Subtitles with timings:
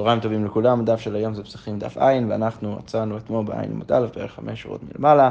[0.00, 3.92] צהריים טובים לכולם, הדף של היום זה פסחים דף ע', ואנחנו עצרנו אתמול בעין עמוד
[3.92, 5.30] א', בערך חמש שורות מלמעלה.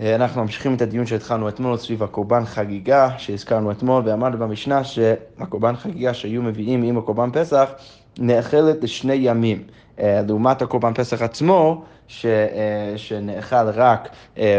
[0.00, 5.76] אה, אנחנו ממשיכים את הדיון שהתחלנו אתמול סביב הקורבן חגיגה שהזכרנו אתמול, ואמרנו במשנה שהקורבן
[5.76, 7.70] חגיגה שהיו מביאים עם הקורבן פסח
[8.18, 9.62] נאכלת לשני ימים,
[10.00, 14.08] אה, לעומת הקורבן פסח עצמו, ש, אה, שנאכל רק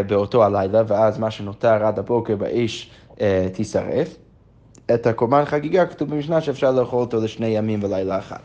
[0.07, 2.91] באותו הלילה, ואז מה שנותר עד הבוקר באש
[3.53, 4.15] תישרף.
[4.93, 8.39] את הקורבן חגיגה כתוב במשנה שאפשר לאכול אותו לשני ימים ולילה אחד.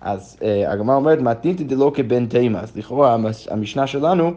[0.00, 3.16] אז uh, הגמרא אומרת, מתניתא דלא כבן תימא, אז לכאורה
[3.50, 4.32] המשנה שלנו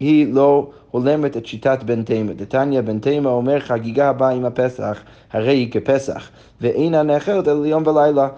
[0.00, 2.32] היא לא הולמת את שיטת בן תימא.
[2.32, 6.30] דתניא בן תימא אומר חגיגה הבאה עם הפסח, הרי היא כפסח,
[6.60, 8.28] ואינה נאכלת אלא יום ולילה.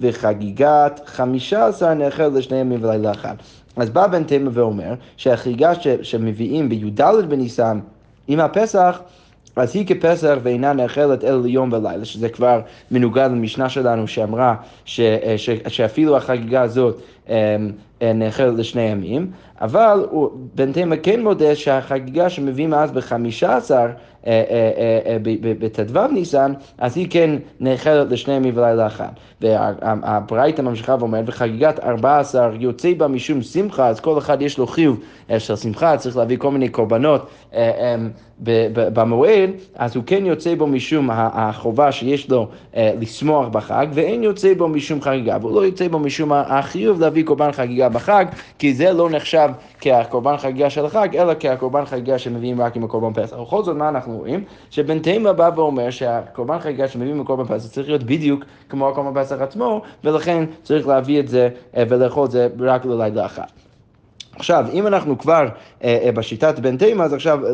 [0.00, 3.34] וחגיגת חמישה עשר נאכלת לשני ימים ולילה אחד.
[3.76, 7.80] אז בא בן תימא ואומר שהחגיגה שמביאים בי"ד בניסן
[8.28, 9.00] עם הפסח
[9.60, 14.54] אז היא כפסח ואינה נאכלת אלא ליום ולילה, שזה כבר מנוגד למשנה שלנו שאמרה
[14.84, 15.00] ש,
[15.36, 17.34] ש, שאפילו החגיגה הזאת אמ,
[18.02, 20.06] אה, נאכלת לשני ימים, אבל
[20.54, 23.86] בן תימא כן מודה שהחגיגה שמביאים אז בחמישה עשר
[24.26, 24.42] אה,
[25.06, 25.16] אה,
[25.58, 27.30] בט"ו ניסן, אז היא כן
[27.60, 29.08] נאכלת לשני ימים ולילה אחד.
[29.40, 34.66] והברייתא ממשיכה ואומרת, וחגיגת ארבע עשר יוצא בה משום שמחה, אז כל אחד יש לו
[34.66, 35.00] חיוב
[35.38, 37.60] של שמחה, צריך להביא כל מיני קורבנות אמ,
[38.74, 44.68] במועד, אז הוא כן יוצא בו משום החובה שיש לו לשמוח בחג, ואין יוצא בו
[44.68, 48.24] משום חגיגה, והוא לא יוצא בו משום החיוב להביא קורבן חגיגה בחג,
[48.58, 49.48] כי זה לא נחשב
[49.80, 53.36] כקורבן חגיגה של החג, אלא כקורבן חגיגה שמביאים רק עם הקורבן פסח.
[53.36, 54.44] בכל זאת, מה אנחנו רואים?
[54.70, 59.22] שבן תימא בא ואומר שהקורבן חגיגה שמביאים עם הקורבן פסח צריך להיות בדיוק כמו הקורבן
[59.22, 63.67] פסח עצמו, ולכן צריך להביא את זה אה, ולאכול את זה רק ללילה אחת.
[64.38, 65.48] עכשיו, אם אנחנו כבר
[65.84, 67.50] אה, אה, בשיטת בן תימא, אז עכשיו אה,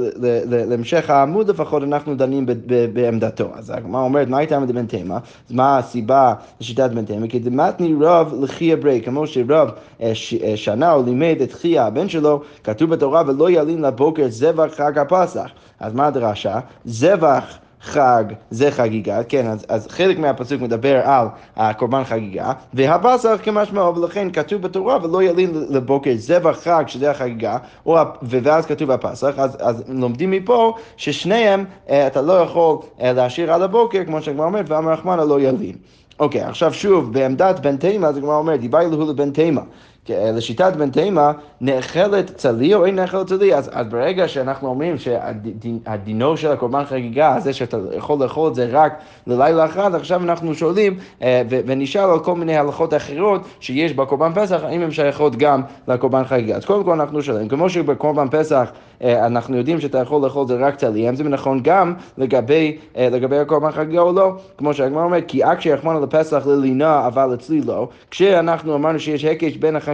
[0.47, 3.49] להמשך העמוד לפחות אנחנו דנים ב, ב, בעמדתו.
[3.55, 5.15] אז הגמרא אומרת, מה הייתה בן תימא?
[5.49, 7.27] אז מה הסיבה לשיטת בן תימא?
[7.27, 12.09] כי דמתני רב לחייא ברי, כמו שרב אה, אה, שנה הוא לימד את חייא הבן
[12.09, 15.51] שלו, כתוב בתורה ולא ילין לבוקר זבח חג הפסח.
[15.81, 16.59] אז מה הדרשה?
[16.85, 23.97] זבח חג זה חגיגה, כן, אז, אז חלק מהפסוק מדבר על הקורבן חגיגה, והפסח כמשמעו,
[23.97, 27.57] ולכן כתוב בתורה ולא ילין לבוקר זבח חג, שזה החגיגה,
[27.87, 33.53] או, ואז כתוב הפסח, אז, אז לומדים מפה ששניהם אה, אתה לא יכול אה, להשאיר
[33.53, 35.77] עד הבוקר, כמו שהגמרא אומרת, ואמר רחמנא לא ילין.
[36.21, 39.61] אוקיי, okay, עכשיו שוב, בעמדת בן תימא, אז הגמרא אומרת, דיבר אלוהו לבן תימא.
[40.09, 46.37] לשיטת בן תימא, נאכלת צלי או אין נאכלת צלי, אז, אז ברגע שאנחנו אומרים שהדינו
[46.37, 50.97] של הקורבן חגיגה, זה שאתה יכול לאכול את זה רק ללילה אחד, עכשיו אנחנו שואלים
[51.23, 56.25] אה, ונשאל על כל מיני הלכות אחרות שיש בקורבן פסח, האם הן שייכות גם לקורבן
[56.25, 56.57] חגיגה.
[56.57, 58.71] אז קודם כל אנחנו שואלים, כמו שבקורבן פסח
[59.03, 62.77] אה, אנחנו יודעים שאתה יכול לאכול את זה רק צלי, האם זה נכון גם לגבי,
[62.97, 64.33] אה, לגבי הקורבן חגיגה או לא?
[64.59, 67.89] כמו שהגמרא אומרת, כי אקשי רחמנא לפסח ללינה, אבל אצלי לא.
[68.11, 69.94] כשאנחנו אמרנו שיש הקש בין החגיגה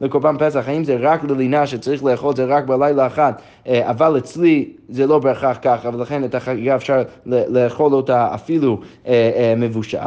[0.00, 2.36] לקורבן פסח, האם זה רק ללינה שצריך לאכול?
[2.36, 3.32] זה רק בלילה אחד,
[3.66, 8.80] אה, אבל אצלי זה לא בהכרח ככה, ולכן את החגיגה אפשר לאכול אותה אפילו
[9.56, 9.98] מבושל.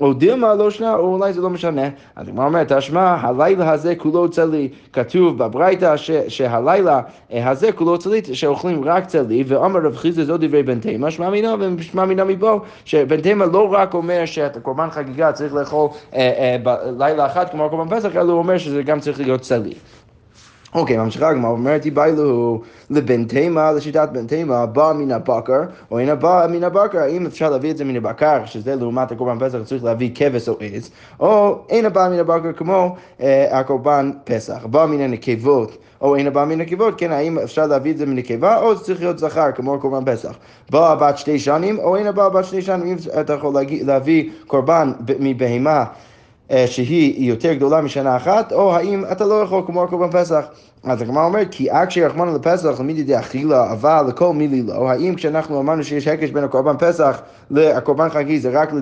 [0.00, 1.88] או דילמה לא שנה, או אולי זה לא משנה.
[2.16, 4.68] אז הגמרא אומרת, תשמע, הלילה הזה כולו צלי.
[4.92, 5.94] כתוב בברייתא
[6.28, 11.30] שהלילה הזה כולו צלי, שאוכלים רק צלי, ואמר רב חיסדא זו דברי בן תימא, שמע
[11.30, 16.20] מינה ושמע מינה מפה, שבן תימא לא רק אומר שאת קורבן חגיגה צריך לאכול אה,
[16.20, 19.72] אה, בלילה אחד כמו קורבן פסח, אלא הוא אומר שזה גם צריך להיות צלי.
[20.76, 22.60] אוקיי, ממשיכה הגמרא, אומרת היבאילו
[22.90, 27.50] לבן תימא, לשיטת בן תימא, בא מן הבקר, או אינה בא מן הבקר, האם אפשר
[27.50, 31.58] להביא את זה מן הבקר, שזה לעומת הקורבן פסח צריך להביא כבש או עז, או
[31.68, 35.78] אינה בא מן הבקר כמו אה, הקורבן פסח, בא מן הנקבות.
[36.00, 39.00] או אינה בא מן נקבות, כן, האם אפשר להביא את זה מנקבה, או זה צריך
[39.00, 40.36] להיות זכר, כמו הקורבן פסח.
[40.70, 43.54] באה בת שתי שנים, או אינה באה בת שתי שנים, אם אתה יכול
[43.84, 45.84] להביא קורבן מבהמה
[46.66, 50.44] שהיא יותר גדולה משנה אחת, או האם אתה לא יכול כמו הקורבן פסח.
[50.84, 54.90] אז הגמרא אומרת, כי אקשי רחמנא לפסח למידי דאכילה, אבל לכל מילי לא.
[54.90, 57.20] האם כשאנחנו אמרנו שיש הקש בין הקורבן פסח
[57.50, 58.72] לקורבן חגיגי, זה רק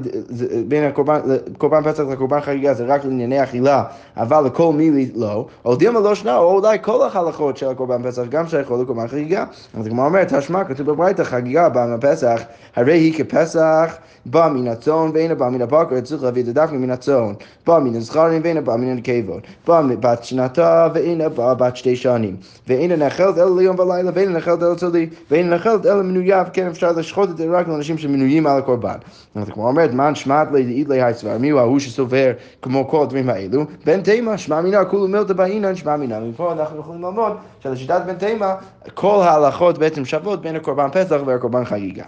[0.69, 3.85] בין הקורבן פסח לקורבן חגיגה, זה רק לענייני אכילה,
[4.17, 5.47] אבל לכל מילי לא.
[5.65, 9.45] או דימה לא שנה, או אולי כל החלכות של הקורבן פסח גם שייכות לקורבן חגיגה.
[9.79, 12.41] אז הגמרא אומרת, תשמע, כתוב בברייתא, חגיגה באה מהפסח,
[12.77, 13.97] הרי היא כפסח
[14.27, 17.33] בא מן הצאן ואינה בא מן הבקר, צריך להביא את זה דווקא מן הצאן.
[17.67, 19.43] בא מן הזכרים ואינה בא מן הנקבות.
[19.67, 22.37] בא בת שנתה ואינה בא בת שתי שנים.
[22.69, 25.09] ואינה נחלת אלא ליום ולילה ואינה נחלת אלא צלי.
[25.31, 28.97] ואינה נחלת אלא מנויה, וכן אפשר לשחוט את זה רק לאנשים שמנויים על הקורבן.
[29.35, 32.33] אז כמו אומרת, מן שמעת לאידלי היסבר, מי הוא ההוא שסובר
[32.63, 33.65] כמו כל הדברים האלו?
[33.87, 36.21] בן תימא, שמע מינה, כולו מילתא באינן, שמע מינה.
[36.21, 38.55] מפה אנחנו יכולים ללמוד שלשיטת בן תימא,
[38.95, 42.05] כל ההלכות בעצם שוות בין הקורבן פסח והקורבן חגיגה.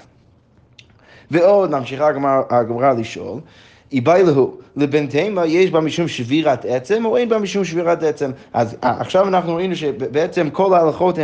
[1.31, 2.09] ועוד ממשיכה
[2.51, 3.41] הגמרא לשאול,
[3.93, 8.31] איבאי להו, לבן תימה יש בה משום שבירת עצם או אין בה משום שבירת עצם.
[8.53, 11.19] אז עכשיו אנחנו ראינו שבעצם כל ההלכות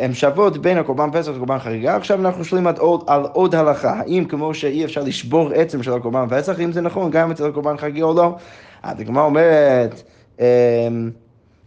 [0.00, 4.24] הן שוות בין הקורבן פסח לקורבן חגיגה, עכשיו אנחנו שואלים עוד, על עוד הלכה, האם
[4.24, 8.06] כמו שאי אפשר לשבור עצם של הקורבן פסח, אם זה נכון גם אצל הקורבן חגיגה
[8.06, 8.36] או לא.
[8.82, 10.02] אז הגמרא אומרת,
[10.40, 10.44] אמ,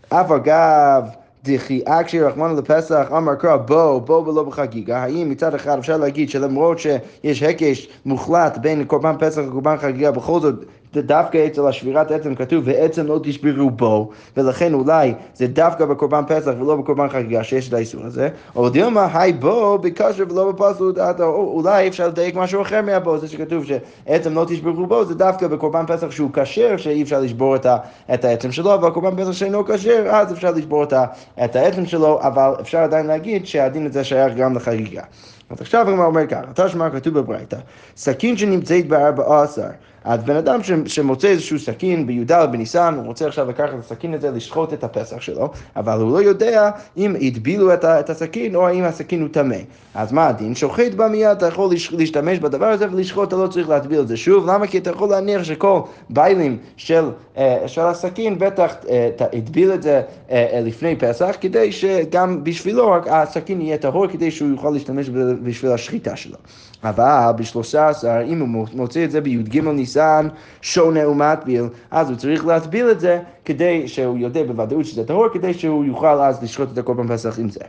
[0.10, 1.04] אף אגב,
[1.44, 6.30] דכי אקשי רחמנו לפסח אמר קרא בוא, בוא ולא בחגיגה, האם מצד אחד אפשר להגיד
[6.30, 10.56] שלמרות שיש הקש מוחלט בין קורבן פסח לקורבן חגיגה, בכל זאת
[10.94, 16.52] דווקא אצל השבירת עצם כתוב ועצם לא תשברו בו, ולכן אולי זה דווקא בקורבן פסח
[16.60, 21.88] ולא בקורבן חגיגה שיש את האיסור הזה, או דילמה, היי בו בכושר ולא בפסול, אולי
[21.88, 26.12] אפשר לדייק משהו אחר מהבו, זה שכתוב שעצם לא תשברו בו, זה דווקא בקורבן פסח
[26.12, 27.78] שהוא כשר, שאי אפשר לשבור את, ה,
[28.14, 31.06] את העצם שלו, אבל קורבן פסח שאינו כשר, אז אפשר לשבור את, ה,
[31.44, 35.02] את העצם שלו, אבל אפשר עדיין להגיד שהדין הזה שייך גם לחגיגה.
[35.50, 37.58] אז עכשיו הגמרא אומר ככה, תשמע כתוב בברייתא,
[37.98, 39.68] סכין שנמצאת בארבע עשר
[40.08, 44.32] אז בן אדם שמוצא איזשהו סכין בי"ד בניסן, הוא רוצה עכשיו לקחת את הסכין הזה,
[44.32, 49.22] לשחוט את הפסח שלו, אבל הוא לא יודע אם הטבילו את הסכין או האם הסכין
[49.22, 49.56] הוא טמא.
[49.96, 50.56] אז מה הדין?
[50.56, 54.18] שוחט בה מיד, אתה יכול להשתמש בדבר הזה ולשחוט, אתה לא צריך להטביל את זה
[54.18, 54.50] שוב.
[54.50, 54.68] למה?
[54.68, 60.02] כי אתה יכול להניח שכל ביילים של, אה, של הסכין בטח אה, הטביל את זה
[60.32, 65.10] אה, לפני פסח, כדי שגם בשבילו הסכין יהיה טהור, כדי שהוא יוכל להשתמש
[65.44, 66.38] בשביל השחיטה שלו.
[66.84, 70.28] אבל בשלושה עשר, אם הוא מוציא את זה בי"ג ניסן,
[70.62, 75.54] שונה ומטביל, אז הוא צריך להטביל את זה כדי שהוא יודע בוודאות שזה טהור, כדי
[75.54, 77.60] שהוא יוכל אז לשחוט את הקורבן פסח עם זה.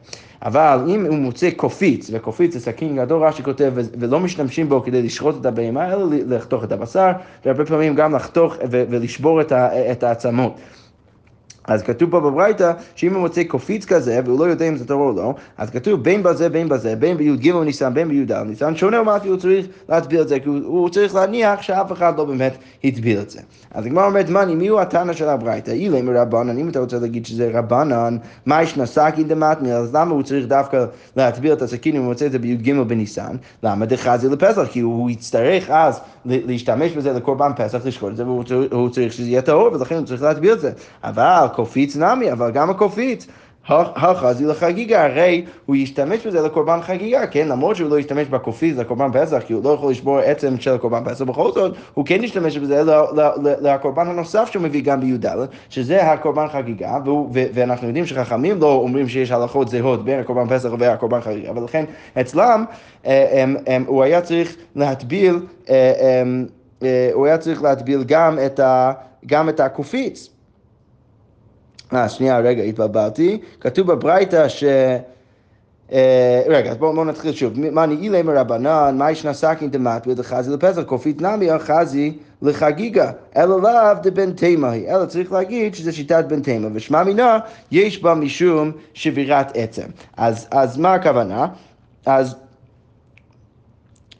[0.42, 5.02] אבל אם הוא מוצא קופיץ, וקופיץ זה סכין גדול, רש"י כותב, ולא משתמשים בו כדי
[5.02, 7.10] לשחוט את הבהמה, אלא לחתוך את הבשר,
[7.44, 9.40] והרבה פעמים גם לחתוך ולשבור
[9.90, 10.58] את העצמות.
[11.68, 15.10] אז כתוב פה בברייתא, שאם הוא מוצא קופיץ כזה, והוא לא יודע אם זה טרור
[15.10, 19.00] או לא, אז כתוב בין בזה בין בזה, בין בי"ג ניסן, בין בי"ד ניסן, שונה
[19.00, 22.56] ומעטי הוא צריך להטביל את זה, כי הוא, הוא צריך להניח שאף אחד לא באמת
[22.84, 23.40] הטביל את זה.
[23.74, 25.70] אז הגמרא אומרת, מאני, מי הוא התנא של הברייתא?
[25.70, 28.16] אילי מרבנן, אם אתה רוצה להגיד שזה רבנן,
[28.46, 30.84] מה יש נסקין דמטמי, אז למה הוא צריך דווקא
[31.16, 33.36] להטביל את הסכין אם הוא מוצא את זה בי"ג בניסן?
[33.62, 34.66] למה דחזי לפסח?
[34.70, 39.42] כי הוא יצטרך אז להשתמש בזה לקורבן פסח, לשקול את זה, והוא צריך שזה יהיה
[39.42, 40.72] טהור, ולכן הוא צריך להטביל את זה.
[41.04, 43.26] אבל קופיץ נמי, אבל גם הקופיץ.
[43.68, 47.48] החזי לחגיגה, הרי הוא ישתמש בזה לקורבן חגיגה, כן?
[47.48, 51.04] למרות שהוא לא ישתמש בקופיץ לקורבן פסח, כי הוא לא יכול לשבור עצם של קורבן
[51.04, 52.82] פסח, בכל זאת, הוא כן ישתמש בזה
[53.60, 55.26] לקורבן הנוסף שהוא מביא גם בי"ד,
[55.70, 56.98] שזה הקורבן חגיגה,
[57.32, 61.84] ואנחנו יודעים שחכמים לא אומרים שיש הלכות זהות בין הקורבן פסח והקורבן חגיגה, ולכן
[62.20, 62.64] אצלם
[63.06, 63.44] אה,
[63.86, 65.92] הוא היה צריך להטביל, אה,
[66.82, 68.04] אה, הוא היה צריך להטביל
[69.26, 70.37] גם את הקופיץ.
[71.94, 73.40] אה, שנייה, רגע, התבלבלתי.
[73.60, 74.64] כתוב בברייתא ש...
[75.92, 77.52] אה, רגע, אז בואו נתחיל שוב.
[77.70, 82.12] מה נעילי מרבנן, מה ישנה סכין דמת ודחזי לפסח, כופית נמי חזי
[82.42, 87.38] לחגיגה, אלא לאו דבן תימה היא, אלא צריך להגיד שזה שיטת בן תימה, ושמע מינה,
[87.70, 89.86] יש בה משום שבירת עצם.
[90.16, 91.46] אז, אז מה הכוונה?
[92.06, 92.36] אז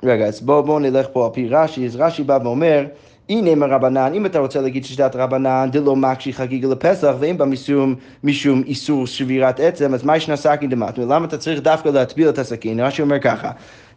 [0.02, 2.86] רגע, אז בואו בוא נלך פה על פי רש"י, אז רש"י בא ואומר
[3.28, 7.94] הנה מרבנן, אם אתה רוצה להגיד ששיטת רבנן דלא מקשי חגיגה לפסח ואין בה משום,
[8.24, 11.04] משום איסור שבירת עצם, אז מה ישנה סכין דמטמי?
[11.04, 12.80] למה אתה צריך דווקא להטביל את הסכין?
[12.80, 13.50] רש"י אומר ככה,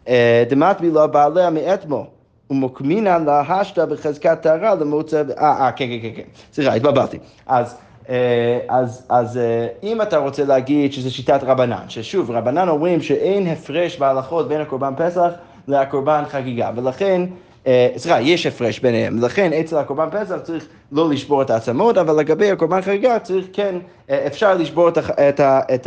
[0.08, 2.04] אה, דמטמי לא בעליה מאתמול.
[2.50, 5.22] ומוקמינן להשתא בחזקת טהרה למוצא...
[5.38, 6.22] אה, אה, כן, כן, כן, כן.
[6.52, 7.18] סליחה, התבלבלתי.
[7.46, 7.76] אז...
[8.08, 9.40] אה, אז, אז
[9.82, 14.92] אם אתה רוצה להגיד שזה שיטת רבנן, ששוב, רבנן אומרים שאין הפרש בהלכות בין הקורבן
[14.96, 15.30] פסח
[15.68, 17.26] לקורבן חגיגה, ולכן אה,
[17.96, 22.50] סליחה, יש הפרש ביניהם, לכן אצל הקורבן פסח צריך לא לשבור את העצמות, אבל לגבי
[22.50, 23.74] הקורבן חגיגה צריך כן,
[24.10, 25.40] אה, אפשר לשבור את, את,
[25.74, 25.86] את,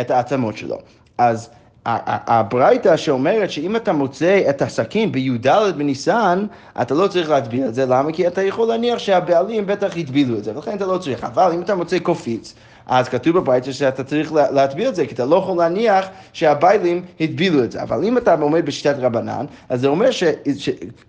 [0.00, 0.78] את העצמות שלו.
[1.18, 1.50] אז
[1.86, 6.46] הברייתא שאומרת שאם אתה מוצא את הסכין בי"ד בניסן,
[6.82, 8.12] אתה לא צריך להטביל את זה, למה?
[8.12, 11.24] כי אתה יכול להניח שהבעלים בטח הטבילו את זה, ולכן אתה לא צריך.
[11.24, 12.54] אבל אם אתה מוצא קופיץ,
[12.86, 17.64] אז כתוב בברייתא שאתה צריך להטביל את זה, כי אתה לא יכול להניח שהביילים הטבילו
[17.64, 17.82] את זה.
[17.82, 20.08] אבל אם אתה עומד בשיטת רבנן, אז זה אומר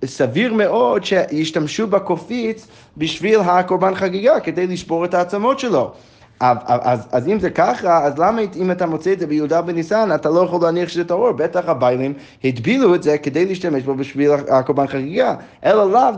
[0.03, 2.67] שסביר מאוד שישתמשו בקופיץ
[2.97, 5.91] בשביל הקורבן חגיגה, כדי לשבור את העצמות שלו.
[6.39, 10.09] אז, אז, אז אם זה ככה, אז למה אם אתה מוצא את זה ביהודה בניסן,
[10.15, 11.31] אתה לא יכול להניח שזה טהור?
[11.31, 12.13] בטח הביילים
[12.43, 15.35] הטבילו את זה כדי להשתמש בו בשביל הקורבן חגיגה.
[15.65, 16.11] אלא לאו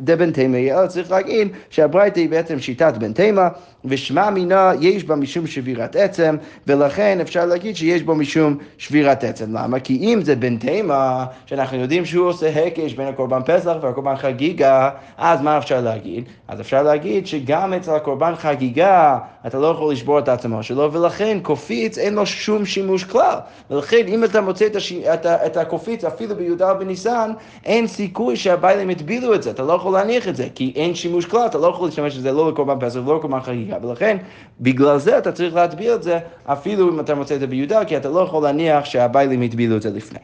[0.00, 3.48] דבן תימא, אלא צריך להגיד שהברייתא היא בעצם שיטת בן תימא,
[3.84, 6.36] ושמע מינה יש בה משום שבירת עצם,
[6.66, 9.56] ולכן אפשר להגיד שיש בו משום שבירת עצם.
[9.56, 9.80] למה?
[9.80, 14.90] כי אם זה בן תימא, שאנחנו יודעים שהוא עושה הקש בין הקורבן פסח והקורבן חגיגה,
[15.18, 16.24] אז מה אפשר להגיד?
[16.48, 21.38] אז אפשר להגיד שגם אצל הקורבן חגיגה, אתה לא יכול לשבור את העצמה שלו, ולכן
[21.42, 23.36] קופיץ אין לו שום שימוש כלל.
[23.70, 24.92] ולכן אם אתה מוצא את, הש...
[24.92, 25.46] את, ה...
[25.46, 27.32] את הקופיץ אפילו בי"ד בניסן,
[27.64, 31.24] אין סיכוי שהביילים הטבילו את זה, אתה לא יכול להניח את זה, כי אין שימוש
[31.26, 34.16] כלל, אתה לא יכול להשתמש בזה לא לקורבן פסח ולא לקורבן חגיגה, ולכן
[34.60, 37.96] בגלל זה אתה צריך להטביל את זה, אפילו אם אתה מוצא את זה בי"ד, כי
[37.96, 40.18] אתה לא יכול להניח שהביילים הטבילו את זה לפני.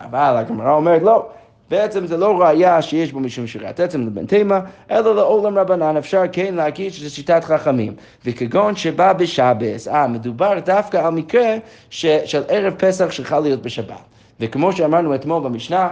[0.00, 1.26] אבל הגמרא אומרת לא.
[1.70, 6.22] בעצם זה לא ראייה שיש בו משום שירת עצם לבן תימה, אלא לעולם רבנן אפשר
[6.32, 7.94] כן להגיד שזה שיטת חכמים.
[8.24, 11.56] וכגון שבא בשבס, אה, מדובר דווקא על מקרה
[11.90, 14.00] ש, של ערב פסח שחל להיות בשבת.
[14.40, 15.88] וכמו שאמרנו אתמול במשנה,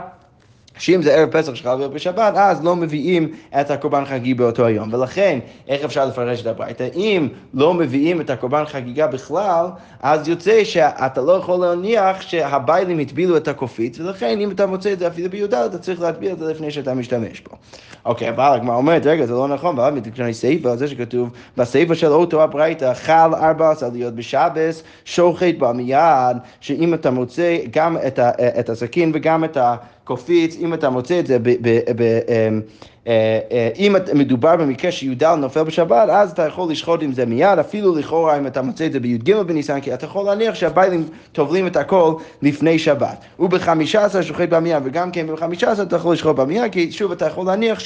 [0.78, 3.28] שאם זה ערב פסח שחייב להיות בשבת, אז לא מביאים
[3.61, 4.93] את הקורבן חגיגי באותו היום.
[4.93, 5.38] ולכן,
[5.69, 6.88] איך אפשר לפרש את הברייתא?
[6.95, 9.66] אם לא מביאים את הקורבן חגיגה בכלל,
[10.02, 14.99] אז יוצא שאתה לא יכול להניח שהביילים הטבילו את הקופית, ולכן אם אתה מוצא את
[14.99, 17.57] זה אפילו בי"ד, אתה צריך להטביל את זה לפני שאתה משתמש בו.
[18.04, 21.95] אוקיי, אבל הגמרא אומרת, רגע, זה לא נכון, אבל מתקני סעיפה, על זה שכתוב, בסעיפה
[21.95, 28.19] של אותו הברייתא, חל ארבע עליות בשבס, שוחט בה מיד, שאם אתה מוצא גם את,
[28.19, 29.76] ה, את הסכין וגם את ה...
[30.05, 32.61] קופיץ, אם אתה מוצא את זה, אמ,
[33.07, 37.59] אה, אה, אם מדובר במקרה שי"ד נופל בשבת, אז אתה יכול לשחוט עם זה מיד,
[37.59, 41.67] אפילו לכאורה אם אתה מוצא את זה בי"ג בניסן, כי אתה יכול להניח שהביילים טובלים
[41.67, 43.25] את הכל לפני שבת.
[43.39, 47.27] ובחמישה עשר שוחט במיה, וגם כן בחמישה עשר אתה יכול לשחוט במיה, כי שוב אתה
[47.27, 47.79] יכול להניח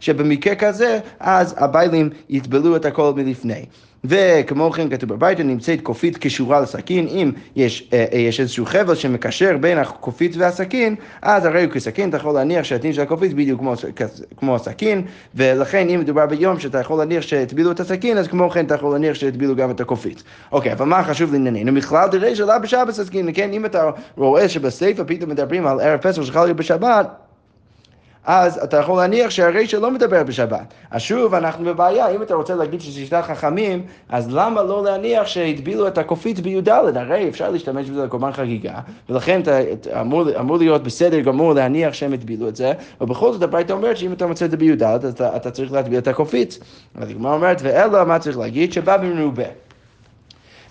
[0.00, 3.64] שבמקרה כזה, אז הביילים יטבלו את הכל מלפני.
[4.04, 8.94] וכמו כן כתוב בביתה נמצאת קופית קשורה לסכין, אם יש, אה, אה, יש איזשהו חבל
[8.94, 13.60] שמקשר בין הקופית והסכין, אז הרי הוא כסכין, אתה יכול להניח שהדין של הקופית בדיוק
[13.60, 13.74] כמו,
[14.36, 15.02] כמו הסכין,
[15.34, 18.92] ולכן אם מדובר ביום שאתה יכול להניח שהטבילו את הסכין, אז כמו כן אתה יכול
[18.92, 20.22] להניח שהטבילו גם את הקופית.
[20.52, 21.72] אוקיי, אבל מה חשוב לענייננו?
[21.72, 26.22] מכלל דרי שלא בשבת הסכין, כן, אם אתה רואה שבסייפה פתאום מדברים על ערב פסח
[26.22, 27.23] שחל בשבת,
[28.26, 30.74] אז אתה יכול להניח שהרישא לא מדבר בשבת.
[30.90, 35.26] אז שוב, אנחנו בבעיה, אם אתה רוצה להגיד שזה שיטת חכמים, אז למה לא להניח
[35.26, 36.68] שהטבילו את הקופית בי"ד?
[36.68, 38.74] הרי אפשר להשתמש בזה לקורבן חגיגה,
[39.08, 39.60] ולכן אתה
[40.00, 44.12] אמור, אמור להיות בסדר גמור להניח שהם הטבילו את זה, ובכל זאת הברייתא אומרת שאם
[44.12, 46.58] אתה מוצא את זה בי"ד, אתה, אתה צריך להטביל את הקופית.
[46.94, 48.72] אז הגמרא אומרת, ואלא מה צריך להגיד?
[48.72, 49.44] שבא במרובה.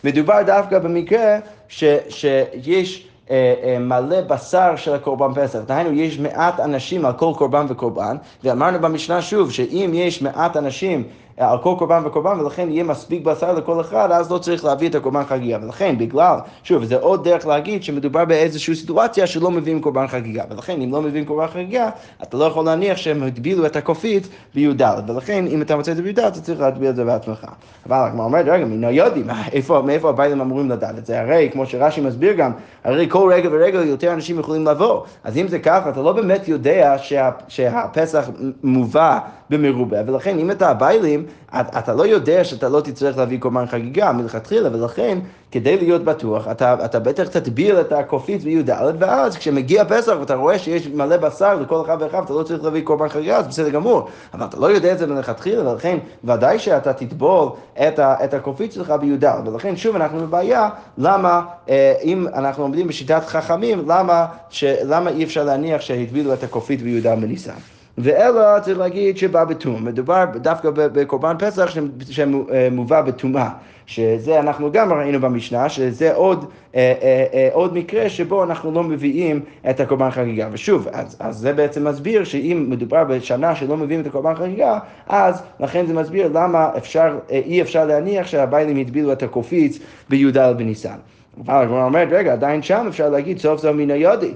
[0.03, 3.07] מדובר דווקא במקרה ש, שיש...
[3.31, 5.59] אה, אה, מלא בשר של הקורבן פסח.
[5.59, 11.03] דהיינו, יש מעט אנשים על כל קורבן וקורבן, ואמרנו במשנה שוב, שאם יש מעט אנשים
[11.37, 14.95] על כל קורבן וקורבן, ולכן יהיה מספיק בשר לכל אחד, אז לא צריך להביא את
[14.95, 15.57] הקורבן חגיגה.
[15.63, 20.43] ולכן, בגלל, שוב, זה עוד דרך להגיד שמדובר באיזושהי סיטואציה שלא מביאים קורבן חגיגה.
[20.49, 21.89] ולכן, אם לא מביאים קורבן חגיגה,
[22.23, 24.81] אתה לא יכול להניח שהם הגבילו את הקופית בי"ד.
[25.07, 27.45] ולכן, אם אתה מוצא את זה בי"ד, אתה צריך להטביל את זה בעצמך.
[27.85, 29.27] אבל הגמרא אומרת, רגע, מן היודים,
[29.85, 31.21] מאיפה הביילים אמורים לדעת את זה?
[31.21, 32.51] הרי, כמו שרש"י מסביר גם,
[32.83, 35.01] הרי כל רגע ורגע יותר אנשים יכולים לבוא.
[35.23, 38.29] אז אם זה ככה, אתה לא באמת יודע שה, שהפסח
[38.63, 41.22] מובא במרובה, ולכן אם אתה הביילים,
[41.59, 45.19] אתה לא יודע שאתה לא תצטרך להביא קורבן חגיגה מלכתחילה, ולכן
[45.51, 50.59] כדי להיות בטוח, אתה, אתה בטח תטביל את הקופית בי"ד, ואז כשמגיע פסח ואתה רואה
[50.59, 54.07] שיש מלא בשר לכל אחד ואחד, אתה לא צריך להביא קורבן חגיגה, אז בסדר גמור.
[54.33, 58.93] אבל אתה לא יודע את זה מלכתחילה, ולכן ודאי שאתה תטבול את, את הקופית שלך
[59.01, 59.23] בי"ד.
[59.45, 65.23] ולכן שוב אנחנו בבעיה, למה, אה, אם אנחנו עומדים בשיטת חכמים, למה, ש, למה אי
[65.23, 67.53] אפשר להניח שהטבילו את הקופית בי"ד בניסן?
[67.97, 69.85] ואלא צריך להגיד שבא בטום.
[69.85, 71.69] מדובר דווקא בקורבן פסח
[72.09, 73.49] שמובא בטומאה.
[73.85, 76.45] שזה אנחנו גם ראינו במשנה, שזה עוד,
[76.75, 80.47] אה, אה, אה, עוד מקרה שבו אנחנו לא מביאים את הקורבן חגיגה.
[80.51, 85.43] ושוב, אז, אז זה בעצם מסביר שאם מדובר בשנה שלא מביאים את הקורבן חגיגה, אז
[85.59, 90.97] לכן זה מסביר למה אפשר, אה, אי אפשר להניח שהביילים הטבילו את הקופיץ בי"ד בניסן.
[91.45, 94.33] אבל הגמרא אומרת, רגע, עדיין שם אפשר להגיד סוף סוף מן היודי.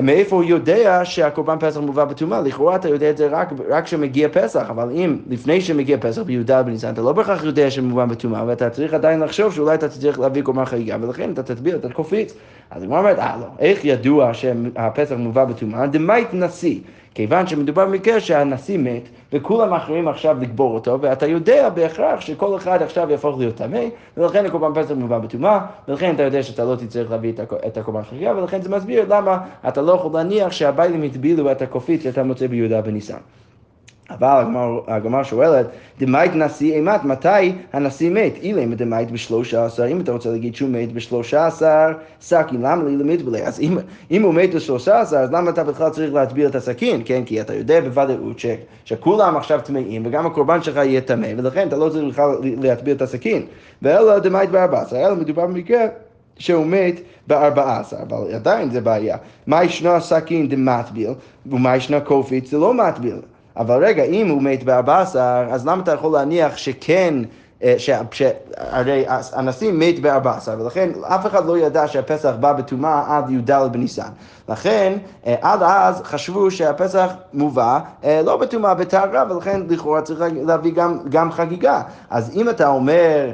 [0.00, 2.40] מאיפה הוא יודע שהקורבן פסח מובא בטומאה?
[2.40, 3.28] לכאורה אתה יודע את זה
[3.68, 8.04] רק כשמגיע פסח, אבל אם לפני שמגיע פסח בי"ד בניסן, אתה לא בהכרח יודע שמובא
[8.04, 11.84] בטומאה, ואתה צריך עדיין לחשוב שאולי אתה צריך להביא קורבן חגיגה, ולכן אתה תטביע את
[11.84, 12.34] הקופיץ.
[12.70, 15.86] אז הגמרא אומרת, אה לא, איך ידוע שהפסח מובא בטומאה?
[15.86, 16.80] דמית נשיא.
[17.14, 22.82] כיוון שמדובר במקרה שהנשיא מת, וכולם אחרים עכשיו לקבור אותו, ואתה יודע בהכרח שכל אחד
[22.82, 23.80] עכשיו יהפוך להיות טמא,
[24.16, 27.32] ולכן הקורבן פסח מובא בטומאה, ולכן אתה יודע שאתה לא תצטרך להביא
[27.66, 29.38] את הקורבן חגיגה, ולכן זה מסביר למה
[29.68, 33.18] אתה לא יכול להניח שהביילים הטבילו את הקופית שאתה מוצא ביהודה בניסן.
[34.18, 34.44] אבל
[34.88, 35.66] הגמרא שואלת,
[35.98, 38.32] דמית נשיא אימת, מתי הנשיא מת?
[38.42, 42.96] אילם דמית בשלושה עשר, אם אתה רוצה להגיד שהוא מת בשלושה עשר סכין, למה לי
[42.96, 43.42] למטבלי?
[43.42, 43.78] אז אם,
[44.10, 47.02] אם הוא מת בשלושה עשר, אז למה אתה בכלל צריך להטביל את הסכין?
[47.04, 48.46] כן, כי אתה יודע בוודאות ש,
[48.84, 53.02] שכולם עכשיו טמאים, וגם הקורבן שלך יהיה טמא, ולכן אתה לא צריך בכלל להטביל את
[53.02, 53.42] הסכין.
[53.82, 55.86] ואלא דמית בארבע עשר, אלא מדובר במקרה
[56.38, 59.16] שהוא מת בארבע עשר, אבל עדיין זה בעיה.
[59.46, 61.10] מה ישנה סכין דמטביל,
[61.46, 63.16] ומה ישנה קופית זה לא מטביל.
[63.56, 65.16] אבל רגע, אם הוא מת ב-14,
[65.50, 67.14] אז למה אתה יכול להניח שכן...
[67.62, 73.50] אה, שהרי הנשיא מת ב-14, ולכן אף אחד לא ידע שהפסח בא בטומאה עד י"ד
[73.72, 74.08] בניסן.
[74.48, 74.92] לכן,
[75.26, 80.98] אה, עד אז חשבו שהפסח מובא אה, לא בטומאה, בטהרה, ולכן לכאורה צריך להביא גם,
[81.08, 81.82] גם חגיגה.
[82.10, 83.32] אז אם אתה אומר...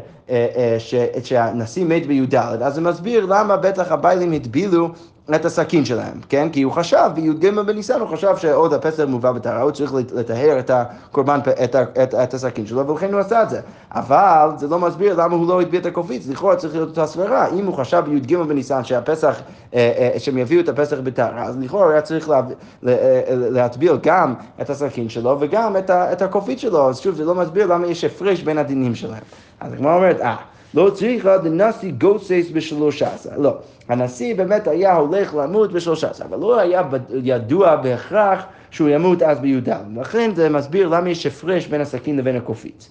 [1.22, 4.88] שהנשיא מת בי"ד, אז זה מסביר למה בטח הביילים הטבילו
[5.34, 6.48] את הסכין שלהם, כן?
[6.52, 10.70] כי הוא חשב, בי"ג בניסן הוא חשב שעוד הפסל מובא בטהרה, הוא צריך לטהר את
[10.70, 13.60] הקורבן, את, את, את הסכין שלו, ולכן הוא עשה את זה.
[13.92, 17.48] אבל זה לא מסביר למה הוא לא הטביע את הקופיץ, לכאורה צריך להיות אותה סברה.
[17.48, 19.40] אם הוא חשב בי"ג בניסן שהפסח,
[19.74, 22.40] אה, אה, שהם יביאו את הפסח בטהרה, אז לכאורה היה צריך לה,
[22.88, 27.34] אה, להטביע גם את הסכין שלו וגם את, את הקופיץ שלו, אז שוב, זה לא
[27.34, 29.22] מסביר למה יש הפרש בין הדינים שלהם.
[29.60, 30.36] אז הגמרא אומרת, אה,
[30.74, 33.56] לא צריכה דנשיא גוסס בשלוש עשר, לא.
[33.88, 36.82] הנשיא באמת היה הולך למות בשלוש עשר, אבל לא היה
[37.22, 39.68] ידוע בהכרח שהוא ימות אז בי"ד.
[39.96, 42.90] לכן זה מסביר למה יש הפרש בין הסכין לבין הקופיץ.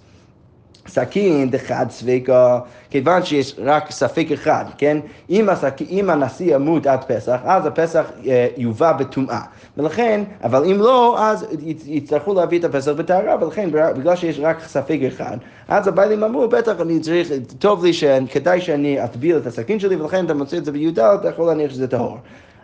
[0.88, 4.98] סכין דחד ספיקה, כיוון שיש רק ספק אחד, כן?
[5.29, 5.82] אם, הסכ...
[5.89, 9.41] אם הנשיא ימות עד פסח, אז הפסח אה, יובא בטומאה.
[9.77, 11.46] ולכן, אבל אם לא, אז
[11.86, 16.82] יצטרכו להביא את הפסח בטהרה, ולכן בגלל שיש רק ספק אחד, אז הבעלים אמרו, בטח
[16.82, 17.91] אני צריך, טוב לי,
[18.32, 21.72] כדאי שאני אטביל את הסכין שלי, ולכן אתה מוצא את זה בי"ד, אתה יכול להניח
[21.72, 22.17] שזה טהור.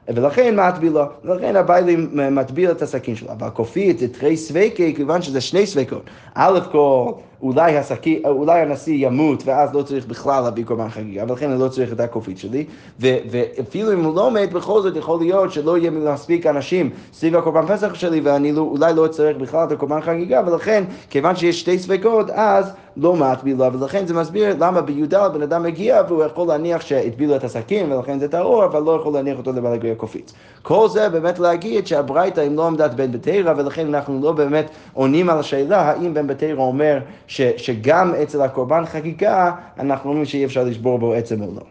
[0.08, 1.06] ולכן מה הטבילה?
[1.24, 3.32] ולכן הביילים מטביל את הסכין שלו.
[3.32, 6.04] אבל כופית זה תרי סווקי, כיוון שזה שני סווקות.
[6.36, 7.12] א' כל,
[7.44, 11.68] אולי, הסכי, אולי הנשיא ימות, ואז לא צריך בכלל להביא קורבן חגיגה, ולכן אני לא
[11.68, 12.66] צריך את הכופית שלי.
[13.02, 17.36] ו- ואפילו אם הוא לא מת, בכל זאת יכול להיות שלא יהיה מספיק אנשים סביב
[17.36, 21.60] הקורבן פסח שלי, ואני לא, אולי לא אצטרך בכלל את הקורבן חגיגה, ולכן, כיוון שיש
[21.60, 26.48] שתי ספקות, אז לא מטבילה, ולכן זה מסביר למה בי"ד בן אדם מגיע והוא יכול
[26.48, 30.34] להניח שהטבילו את הסכין, ולכן זה טהור, אבל לא יכול להניח אותו לבעל הקופיץ.
[30.62, 35.30] כל זה באמת להגיד שהברייתא הם לא עמדת בן בתרא, ולכן אנחנו לא באמת עונים
[35.30, 40.64] על השאלה האם בן בתרא אומר ש, שגם אצל הקורבן חקיקה אנחנו אומרים שאי אפשר
[40.64, 41.62] לשבור בו עצם או לא.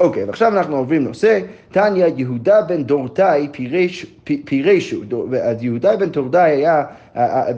[0.00, 1.40] אוקיי, okay, ועכשיו אנחנו עוברים נושא,
[1.72, 4.06] תניא יהודה בן דורתאי פירש,
[4.44, 5.00] פירשו,
[5.60, 6.84] יהודה בן דורתאי היה,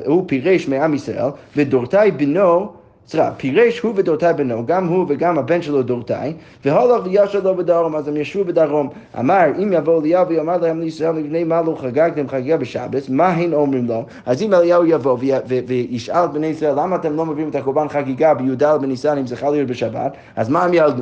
[0.07, 2.73] הוא פירש מעם ישראל, ודורתאי בנו
[3.09, 6.33] סליחה, פירש הוא ודורתאי בנו, גם הוא וגם הבן שלו דורתאי,
[6.65, 8.89] והלך וישב לו בדרום, אז הם ישבו בדרום.
[9.19, 13.53] אמר, אם יבוא אליהו ויאמר להם לישראל, לפני מה לא חגגתם חגיגה בשבת, מה הן
[13.53, 14.05] אומרים לו?
[14.27, 15.19] אז אם אליהו יבוא
[15.67, 19.51] וישאל בני ישראל, למה אתם לא מביאים את הקורבן חגיגה בי"ד בניסן אם זה חל
[19.51, 20.49] להיות בשבת, אז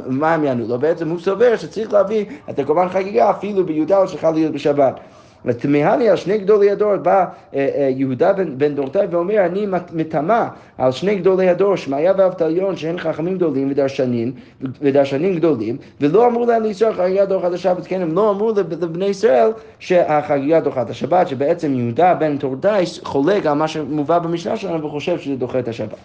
[0.06, 0.78] מה הם יענו לו?
[0.78, 5.00] בעצם הוא סובר שצריך להביא את הקורבן חגיגה אפילו בי"ד שחל להיות בשבת.
[5.44, 10.46] ותמהני על שני גדולי הדור, בא אה, אה, יהודה בן, דורתאי ואומר, אני מטמא
[10.78, 14.32] על שני גדולי הדור, שמעיה ואבטליון, שהן חכמים גדולים ודרשנים,
[14.80, 19.06] ודרשנים גדולים, ולא אמרו להם לישראל חגיגת דור חד השבת, כן, הם לא אמרו לבני
[19.06, 25.18] ישראל שהחגיגה דוחת השבת, שבעצם יהודה בן דורתאי חולק על מה שמובא במשנה שלנו וחושב
[25.18, 25.98] שזה דוחה את השבת.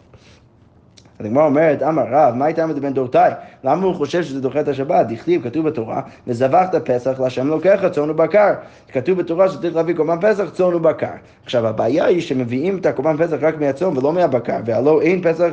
[1.20, 3.32] הגמרא אומרת, אמר רב, מה איתם בן דורתאי?
[3.64, 5.06] למה הוא חושב שזה דוחה את השבת?
[5.08, 8.54] דכתיב, כתוב בתורה, וזבחת פסח להשם אלוקיך צאן ובקר.
[8.92, 11.08] כתוב בתורה שצריך להביא קורבן פסח, צאן ובקר.
[11.44, 15.50] עכשיו, הבעיה היא שמביאים את הקורבן פסח רק מהצאן ולא מהבקר, והלא אין פסח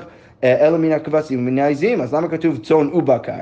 [0.60, 3.32] אלא מן הכבשים ומן העזים, אז למה כתוב צאן ובקר?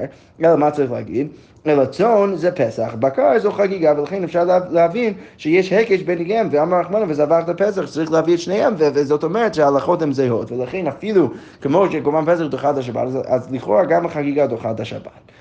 [0.41, 1.29] אלא מה צריך להגיד?
[1.67, 7.05] אלא צאן זה פסח, בקר זו חגיגה, ולכן אפשר להבין שיש הקש ביניהם, ואמר רחמנא
[7.09, 12.35] וזבחת פסח, צריך להביא את שניהם, וזאת אומרת שההלכות הן זהות, ולכן אפילו כמו שקורבן
[12.35, 15.34] פסח דוחה את השבת, אז לכאורה גם החגיגה דוחה את השבת.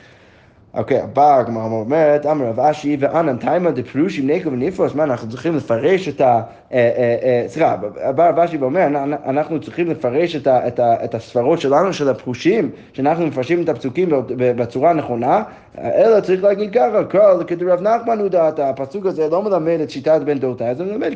[0.73, 5.55] אוקיי, הבאה הגמרא אומרת, אמר רב אשי ואנן תימא דפרושים נקו ונפרוס, מה אנחנו צריכים
[5.55, 6.41] לפרש את ה...
[6.73, 7.75] אה, אה, אה, סליחה,
[8.15, 8.88] בא רב אשי ואומר,
[9.25, 10.36] אנחנו צריכים לפרש
[10.77, 15.43] את הספרות שלנו, של הפרושים, שאנחנו מפרשים את הפסוקים בצורה הנכונה,
[15.77, 19.89] אלא צריך להגיד ככה, כל כתוב רב נחמן הוא דעת, הפסוק הזה לא מלמד את
[19.89, 21.13] שיטת בן דורתאי, זה מלמד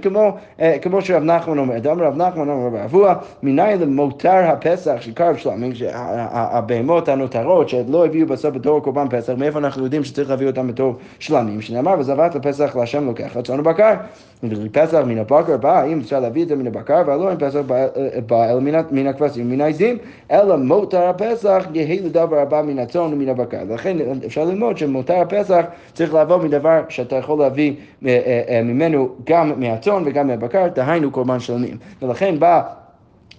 [0.81, 5.35] כמו שרב נחמן אומר, אמר רב נחמן אומר רב אבוה, מניין למותר הפסח של קרב
[5.35, 5.71] שלמים,
[6.31, 10.95] הבהמות הנותרות שלא הביאו בסוף בתור קורבן פסח, מאיפה אנחנו יודעים שצריך להביא אותם בתור
[11.19, 13.93] שלמים, שנאמר וזבת לפסח להשם לוקח צאן ובקר.
[14.71, 17.59] פסח מן הבקר בא, אם אפשר להביא את זה מן הבקר, ולא אם פסח
[18.25, 18.59] בא אלא
[18.91, 19.97] מן הכבשים ומן העזים,
[20.31, 23.63] אלא מותר הפסח יהי לדבר הבא מן הצאן ומן הבקר.
[23.69, 27.73] לכן אפשר ללמוד שמותר הפסח צריך לעבור מדבר שאתה יכול להביא
[28.05, 31.77] אה, אה, אה, ממנו גם מהצאן וגם מהבקר, דהיינו קורבן שלמים.
[32.01, 32.61] ולכן בא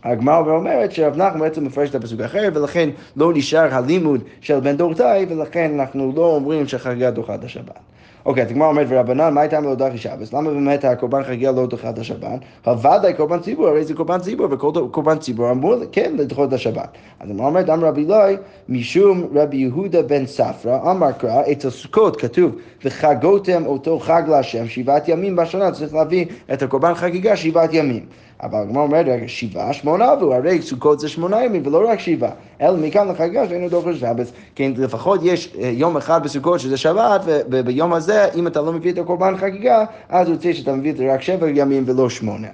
[0.04, 4.76] הגמרא אומרת שרב נחמן בעצם מפרש את הפסוק אחר, ולכן לא נשאר הלימוד של בן
[4.76, 7.78] דורתאי, ולכן אנחנו לא אומרים שחגיגה דוחה את השבת.
[8.26, 10.32] אוקיי, אז הגמרא אומרת, ורבנן, מה הייתה מלודה אחי שבס?
[10.32, 12.40] למה באמת הקורבן חגיגה לא דוחה את השבת?
[12.66, 16.88] ודאי קורבן ציבור, הרי זה קורבן ציבור, וכל קורבן ציבור אמור כן לדחות את השבת.
[17.20, 18.36] אז הגמרא אומרת, אמר רבי אלוהי,
[18.68, 22.52] משום רבי יהודה בן ספרא, אמר קרא, אצל סוכות כתוב,
[22.84, 28.06] וחגותם אותו חג להשם שבעת ימים בשנה, צריך להביא את הקורבן חגיגה שבעת ימים.
[28.42, 32.30] אבל הגמרא אומרת, רגע, שבעה, שמונה עברו, הרי סוכות זה שמונה ימים ולא רק שבעה.
[32.60, 37.20] אלא מכאן לחגיגה שאינו דוחה שבת, כן, לפחות יש אה, יום אחד בסוכות שזה שבת,
[37.24, 41.14] וביום הזה, אם אתה לא מביא את הקורבן חגיגה, אז יוצא שאתה מביא את זה
[41.14, 42.48] רק שבע ימים ולא שמונה.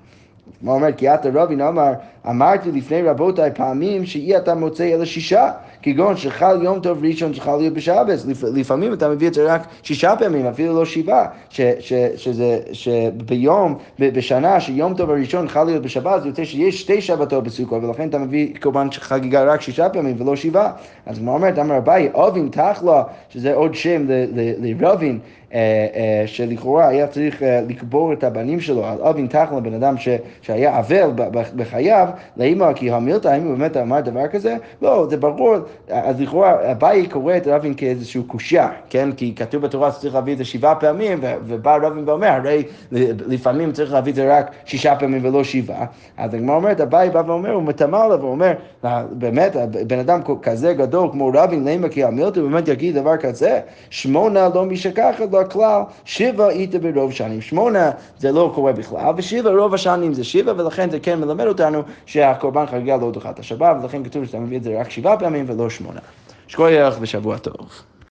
[0.63, 0.93] מה אומר?
[0.93, 1.93] כי אתה רבין אמר,
[2.31, 5.51] אמרתי לפני רבותיי פעמים שאי אתה מוצא אלא שישה,
[5.85, 10.17] כגון שחל יום טוב ראשון שחל להיות בשבס, לפעמים אתה מביא את זה רק שישה
[10.19, 11.27] פעמים, אפילו לא שבעה,
[12.73, 18.09] שביום, בשנה שיום טוב הראשון חל להיות בשבת, זה יוצא שיש שתי שבתות בסוכות, ולכן
[18.09, 20.71] אתה מביא קורבן חגיגה רק שישה פעמים ולא שבעה.
[21.07, 24.07] אז מה אומרת, אמר אביי, אובין תחלה, שזה עוד שם
[24.61, 25.19] לרבין,
[26.27, 29.95] שלכאורה היה צריך אה, לקבור את הבנים שלו, על אבין תחלה, בן אדם
[30.43, 31.11] שהיה אבל
[31.57, 34.57] בחייו, לאמא כי המילתא, האם הוא באמת אמר דבר כזה?
[34.83, 35.57] לא, זה ברור,
[35.89, 39.13] אז לכאורה אביי קורא את רבין כאיזושהי קושייה, כן?
[39.13, 42.63] כי כתוב בתורה שצריך להביא את זה שבעה פעמים, ובא רבין ואומר, הרי
[43.27, 45.87] לפעמים צריך להביא את זה רק שישה פעמים ולא שבעה.
[46.17, 48.53] אז הגמרא אומרת, אביי בא ואומר, הוא מטמא עליו, הוא אומר,
[49.11, 53.61] באמת, בן אדם כזה גדול כמו רבין, לאמא כי המילתא, באמת יגיד דבר כזה?
[53.91, 57.41] שמונה לא משכחת לו כלל, שבע איתה ברוב שנים.
[57.41, 61.83] שמונה זה לא קורה בכלל, ושבע רוב השנים זה שבע, ולכן זה כן מלמד אותנו
[62.07, 65.45] שהקורבן חגיגה לא דוחה את השבת, ולכן כתוב שאתה מביא את זה רק שבעה פעמים
[65.49, 66.01] ולא שמונה.
[66.47, 67.69] שכוייח ושבוע טוב.